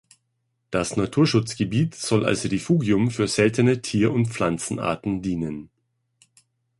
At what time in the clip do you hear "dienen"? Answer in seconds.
5.21-5.69